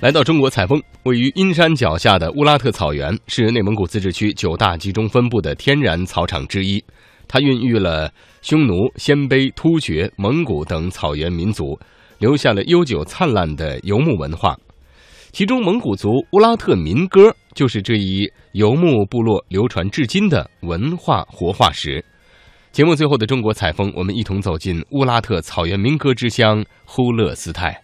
[0.00, 6.82] 来到中国采风，位于阴山脚下的乌拉特草原是内蒙古自治区九大集中分布的天然草场之一。
[7.26, 8.08] 它孕育了
[8.40, 11.76] 匈奴、鲜卑、突厥、蒙古等草原民族，
[12.18, 14.56] 留下了悠久灿烂的游牧文化。
[15.32, 22.04] 其中，蒙古族乌拉特民歌就是这一游牧部落流传至今的文化活化石。
[22.70, 27.82] 节目最后的中国采风，我们一同走进乌拉特草原民歌之乡呼勒斯泰。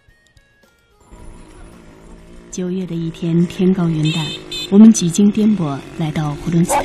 [2.55, 4.25] 九月的一天，天高云淡，
[4.71, 6.85] 我们几经颠簸来到呼伦斯坦，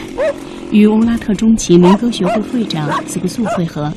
[0.72, 3.94] 与乌拉特中旗民歌学会会长斯克素会合。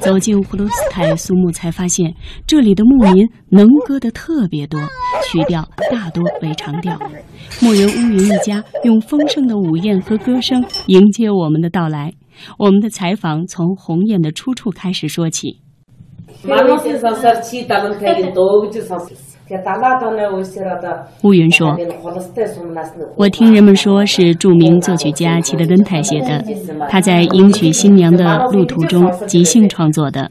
[0.00, 2.14] 走进呼伦斯坦苏木，才发现
[2.46, 4.78] 这里的牧民能歌的特别多，
[5.26, 6.94] 曲调大多为长调。
[7.62, 12.12] 牧人乌云一家用丰盛的舞宴和歌声迎接我们的到来。
[12.58, 15.62] 我们的采访从鸿雁的出处开始说起。
[21.22, 21.76] 乌云说
[23.16, 26.42] ：“我听人们说是著名作曲家齐德根泰写的，
[26.88, 30.30] 他在迎娶新娘的路途中即兴创作的。”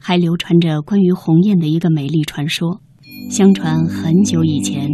[0.00, 2.80] 还流传着关于鸿雁的一个美丽传说。
[3.30, 4.88] 相传很久以前，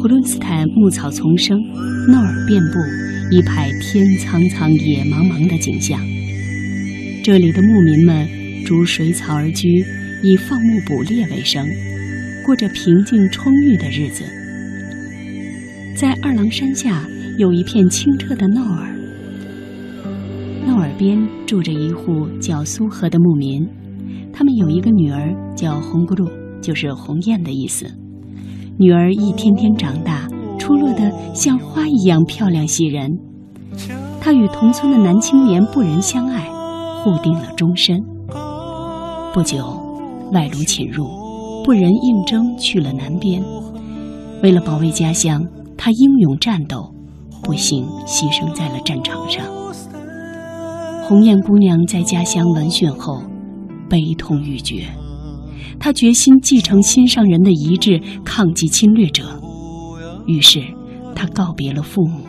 [0.00, 1.58] 呼伦斯坦牧草丛生，
[2.08, 2.78] 诺尔遍布。
[3.30, 5.98] 一派天苍苍、野茫茫的景象。
[7.24, 8.28] 这里的牧民们
[8.66, 9.66] 逐水草而居，
[10.22, 11.66] 以放牧捕猎为生，
[12.44, 14.24] 过着平静充裕的日子。
[15.96, 17.08] 在二郎山下
[17.38, 18.94] 有一片清澈的诺尔，
[20.66, 23.66] 诺尔边住着一户叫苏和的牧民，
[24.34, 26.28] 他们有一个女儿叫红咕噜，
[26.60, 27.86] 就是鸿雁的意思。
[28.76, 30.28] 女儿一天天长大。
[30.56, 33.10] 出落得像花一样漂亮喜人，
[34.18, 36.48] 她与同村的男青年不仁相爱，
[37.02, 38.00] 互定了终身。
[39.34, 39.58] 不久，
[40.32, 41.04] 外虏侵入，
[41.64, 43.42] 不仁应征去了南边。
[44.42, 45.44] 为了保卫家乡，
[45.76, 46.94] 他英勇战斗，
[47.42, 49.44] 不幸牺牲在了战场上。
[51.02, 53.20] 红艳姑娘在家乡闻讯后，
[53.88, 54.86] 悲痛欲绝，
[55.78, 59.24] 他决心继承心上人的遗志，抗击侵略者。
[60.26, 60.62] 于是，
[61.14, 62.20] 他告别了父母，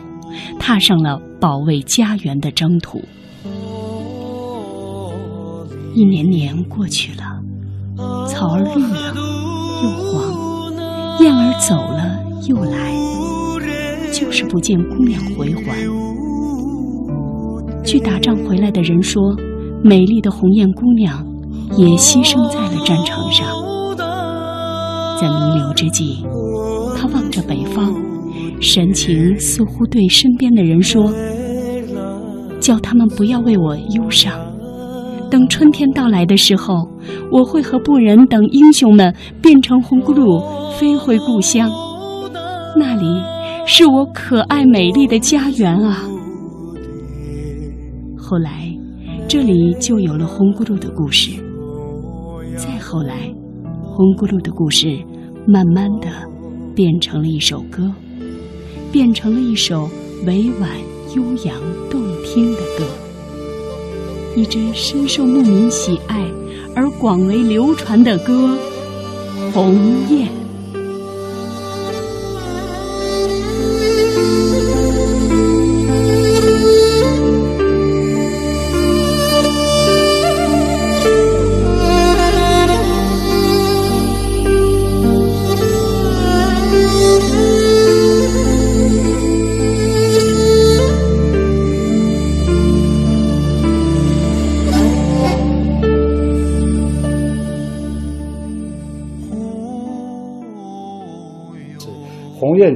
[0.58, 3.02] 踏上了保卫家园的征途。
[5.94, 7.24] 一年年过去了，
[8.28, 9.14] 草儿绿了
[9.82, 10.74] 又黄，
[11.20, 12.92] 燕儿走了又来，
[14.12, 15.74] 就是不见姑娘回还。
[17.82, 19.22] 去打仗回来的人说，
[19.82, 21.25] 美丽的鸿雁姑娘
[21.76, 23.46] 也牺牲在了战场上。
[25.20, 26.24] 在弥留之际。
[26.98, 27.94] 他望着北方，
[28.60, 31.12] 神情似乎对身边的人说
[32.58, 34.32] ：“叫他们不要为我忧伤。
[35.30, 36.88] 等春天到来的时候，
[37.30, 40.42] 我会和布仁等英雄们变成红咕噜，
[40.78, 41.70] 飞回故乡。
[42.78, 43.04] 那里
[43.66, 46.04] 是我可爱美丽的家园啊！”
[48.16, 48.74] 后来，
[49.28, 51.30] 这里就有了红咕噜的故事。
[52.56, 53.32] 再后来，
[53.82, 54.98] 红咕噜的故事
[55.46, 56.08] 慢慢的。
[56.74, 57.90] 变成了一首歌，
[58.92, 59.88] 变成了一首
[60.26, 60.68] 委婉、
[61.14, 61.58] 悠扬、
[61.88, 62.84] 动听的歌，
[64.36, 66.22] 一支深受牧民喜爱
[66.74, 68.58] 而广为流传的歌
[69.52, 69.72] 《鸿
[70.10, 70.28] 雁》。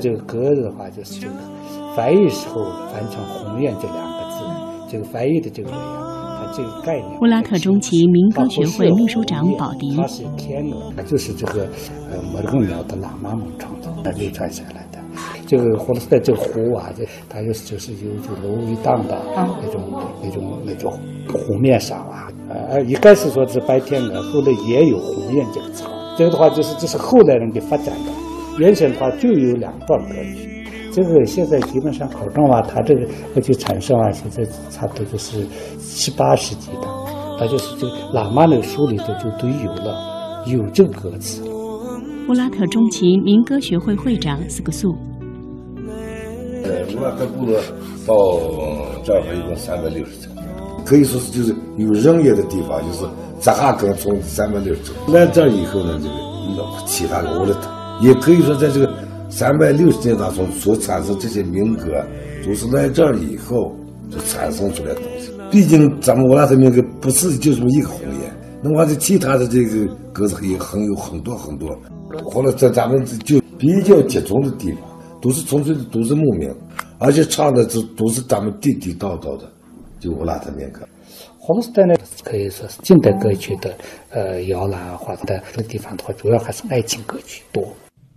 [0.00, 1.34] 这个歌的话，就是这个
[1.96, 4.44] 翻译时候翻成“鸿雁”这两个字，
[4.90, 7.20] 这个翻译的这个人呀，他这个概念。
[7.20, 11.62] 乌拉特中旗民歌学会秘书长保迪，他是天鹅，他就是这个
[12.10, 14.98] 呃莫尔贡庙的喇嘛们创造的流传下来的。
[15.46, 19.82] 这个霍罗斯泰这个湖啊，这它就是就是有就芦苇荡的那种
[20.22, 20.92] 那种那种
[21.28, 25.84] 湖面上啊，呃，一开始说是白天鹅，后来也有鸿雁这个词。
[26.16, 28.12] 这个的话就是这是后来人给发展的，
[28.60, 30.62] 原先的话就有两段歌曲。
[30.92, 35.46] 这个现在基本上考证啊，它这个歌曲产生啊，现在差不多就是
[35.78, 36.86] 七八世纪的，
[37.38, 41.42] 它就是这个喇嘛那个书里头就都有了，有这个歌词。
[42.28, 44.94] 乌拉特中旗民歌学会会长斯克素。
[46.62, 47.58] 呃，乌拉特部落
[48.06, 48.14] 到
[49.02, 50.30] 这儿一共三百六十层，
[50.84, 53.06] 可以说是就是有人烟的地方，就是
[53.38, 58.90] 扎哈根从三百六十层来这儿以后呢，这个其他的乌拉特也可以说在这个。
[59.32, 62.04] 三百六十年当中所产生这些民歌，
[62.44, 63.76] 都是来这儿以后
[64.10, 65.30] 就产生出来的东西。
[65.52, 71.70] 毕竟咱们乌拉特民歌不是就这么一个红颜，那么这其他的这个歌子也很有很多很多。
[72.24, 74.82] 后来在咱们就比较集中的地方，
[75.22, 76.52] 都是纯粹的都是牧民，
[76.98, 79.48] 而且唱的这都是咱们地地道道的，
[80.00, 80.80] 就乌拉特民歌。
[81.38, 81.94] 霍罗斯泰呢，
[82.24, 83.72] 可以说是近代歌曲的
[84.10, 87.62] 呃摇篮啊或者这个地方的话，主要还是爱情歌曲多。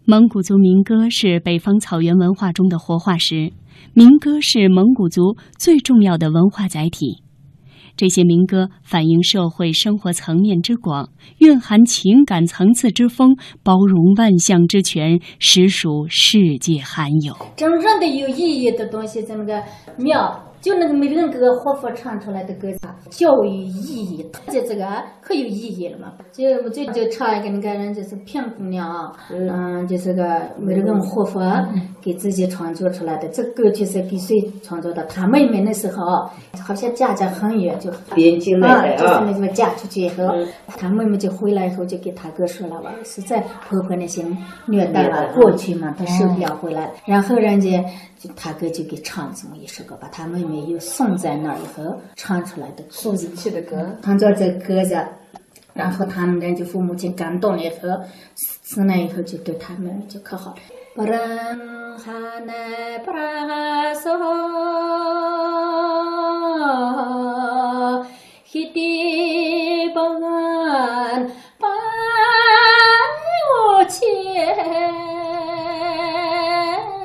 [0.06, 3.54] 蒙古族民歌是北方草原文化中的活化石，
[3.94, 7.24] 民歌是蒙古族最重要的文化载体。
[7.96, 17.34] 这些民歌反映社会生活层面之广，蕴含情感层次之丰，包容万象之全，实属世界罕有。
[17.56, 19.64] 真正的有意义的东西，在那个
[19.98, 20.53] 庙。
[20.64, 22.70] 就那个每个人个活佛唱出来的歌，
[23.10, 26.14] 教育意义，就这个可有意义了嘛？
[26.32, 31.42] 就就就唱一个那个人就是骗姑娘，嗯，就是个每个人活佛
[32.04, 33.28] 给自己创作出来的。
[33.30, 35.04] 这歌曲是给谁创作的？
[35.06, 36.30] 他妹妹那时候
[36.64, 40.24] 好像嫁家很远，就边境来的就是那个嫁出去以后，
[40.78, 44.26] 他妹妹就回来以后就给他哥说了吧，实在婆婆那些
[44.66, 47.84] 虐待了过去嘛，他受不了回来，然后人家
[48.18, 50.64] 就他哥就给唱这么一首歌，把他妹妹。
[50.64, 54.98] 又送在那儿以后唱出来的送进去的歌，唱着这歌子，
[55.74, 57.90] 然后他们人就父母亲感动了以后，
[58.64, 60.58] 生了以后就对他们就可好了。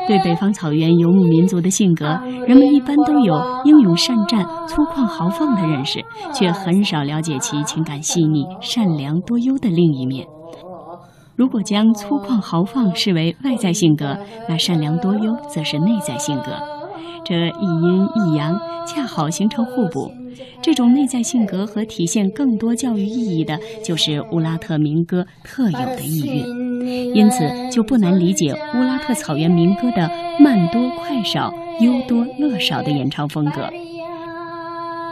[0.06, 2.05] 对北方草原游牧民族的性格，
[2.46, 6.05] 人们一般都有英勇善战、粗犷豪放的认识，
[6.35, 10.26] 却很少了解其情感细腻、善良多忧的另一面。
[11.38, 14.19] 如果将粗犷豪放视为外在性格，
[14.49, 16.46] 那善良多忧则是内在性格。
[17.25, 20.11] 这一阴一阳，恰好形成互补。
[20.61, 27.14] 这种内在性格和体现更多教育意义的，就是乌拉特民歌特有的意蕴。
[27.14, 33.70] 因此，就不难理解乌拉特草原民歌的慢多快少、忧多乐少的演唱风格。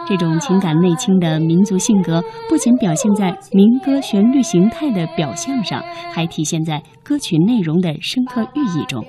[0.09, 5.83] 这种情感内倾的民族性格，不仅表现在民歌旋律形态的表象上，
[6.13, 9.05] 还体现在歌曲内容的深刻寓意中。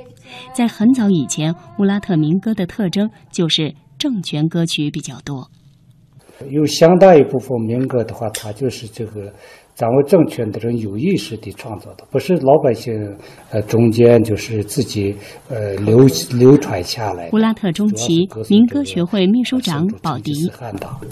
[0.54, 5.48] 在很早以前，乌拉特民歌的特征就是政权歌曲比较多。
[6.50, 9.32] 有相当一部分民歌的话，它就是这个
[9.78, 13.16] 掌握政权的人有意识地创造的，不是老百姓
[13.52, 15.16] 呃中间就是自己
[15.50, 16.00] 呃流
[16.36, 17.30] 流传下来。
[17.32, 20.34] 乌拉特中旗民歌学会秘书长保迪，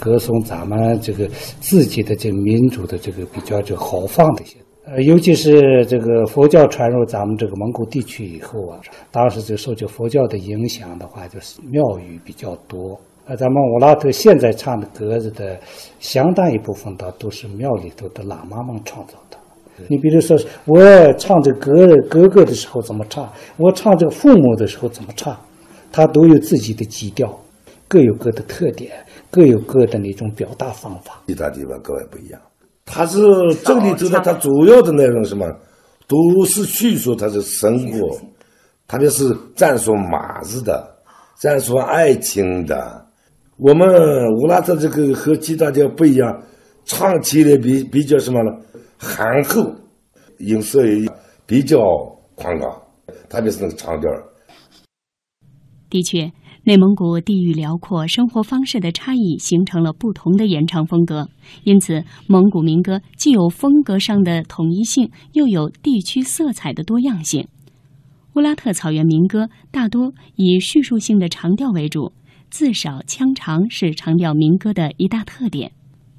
[0.00, 1.28] 歌颂咱们这个
[1.60, 4.56] 自己的这个民族的这个比较这豪放的一些。
[4.84, 8.80] 呃，尤其是这个佛教传入咱们这个蒙古地区以后啊，
[9.12, 13.00] 当时就受这佛教的影响的话，就是庙宇比较多。
[13.28, 15.58] 呃，咱们乌拉特现在唱的歌子的
[15.98, 19.36] 相当一部分的都是庙里头的喇嘛们创造的。
[19.88, 25.36] 你比如说，我唱这歌哥哥的时候怎么唱，我唱这个父母的时候怎么唱，
[25.90, 27.36] 他都有自己的基调，
[27.88, 28.92] 各有各的特点，
[29.28, 31.20] 各有各的那种表达方法。
[31.26, 32.40] 其他地方各外不一样。
[32.84, 33.18] 他是
[33.64, 35.44] 这里头的，他主要的内容什么，
[36.06, 38.16] 都是叙述他的生活，
[38.86, 40.96] 特别是赞颂马子的，
[41.34, 43.04] 赞颂爱情的。
[43.58, 43.88] 我们
[44.42, 46.42] 乌拉特这个和其他地不一样，
[46.84, 48.50] 唱起来比比较什么呢？
[48.98, 49.74] 憨厚，
[50.38, 51.08] 音色也
[51.46, 51.78] 比较
[52.34, 52.82] 宽广，
[53.30, 54.10] 特别是那个长调。
[55.88, 56.30] 的确。
[56.64, 61.28] 内蒙古地域辽阔，生活方式的差异形成了不同的演唱风格，
[61.62, 67.46] 因此蒙古民歌既有风格上的统一性，又有地区色彩的多样性。
[68.34, 72.10] 乌拉特草原民歌大多以叙述性的长调为主，
[72.56, 75.72] 字少腔长是长调民歌的一大特点。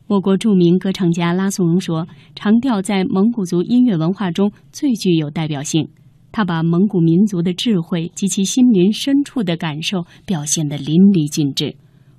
[0.06, 5.90] 我国著名歌唱家拉颂荣说：“长调在蒙古族音乐文化中最具有代表性，
[6.32, 11.76] 他把蒙古民族的智慧及其心灵深处的感受表现得淋漓尽致。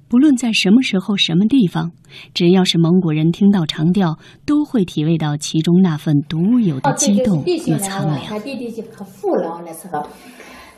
[0.08, 1.92] 不论在什么时候、什么地方，
[2.34, 8.20] 只要是蒙古人听到长调，都会体味到其中那份独有的激动与苍凉。”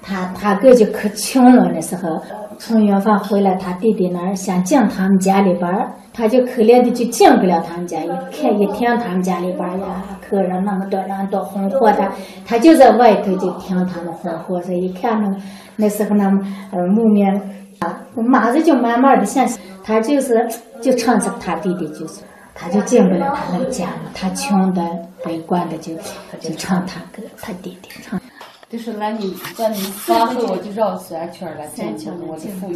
[0.02, 0.32] 他。
[0.32, 2.20] 他他哥就可穷了，那时候
[2.58, 7.98] 从远方回来，他弟弟那儿想进他们家里边儿，他就可怜的就进不了他们家。
[8.00, 12.10] 一看一听他们家里边儿呀，客人那么多人都红火的，
[12.46, 14.60] 他就在外头就听他们红火。
[14.62, 15.28] 这一看呢，
[15.76, 16.24] 那时候那
[16.72, 17.34] 呃木棉
[17.80, 19.46] 啊，马子就慢慢的像
[19.84, 20.48] 他就是
[20.80, 22.22] 就唱着他弟弟就是，
[22.54, 24.10] 他就进不了他们家了。
[24.14, 24.82] 他穷的
[25.24, 25.94] 悲观的就
[26.40, 28.20] 就唱他哥他弟弟唱。
[28.70, 32.74] 就是来你在你发后，我就绕三圈来见见我的父母。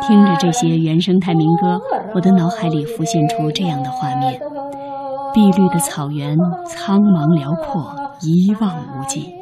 [0.00, 1.78] 听着这些原生态民歌，
[2.14, 4.40] 我的脑海里浮现出这样的画面：
[5.34, 6.34] 碧绿的草原，
[6.66, 9.34] 苍茫辽阔，一望无际；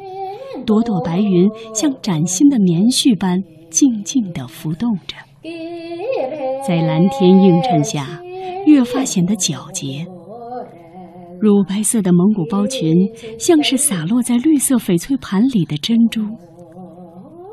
[0.65, 5.15] 朵朵白云像崭新的棉絮般静静地浮动着，
[6.67, 8.19] 在蓝天映衬下，
[8.65, 10.05] 越发显得皎洁。
[11.41, 12.93] 乳白色的蒙古包裙，
[13.39, 16.21] 像是洒落在绿色翡翠盘里的珍珠。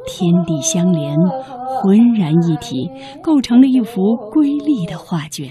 [0.06, 1.16] 天地相连，
[1.82, 2.90] 浑然一体，
[3.22, 5.50] 构成了一幅瑰丽的画卷。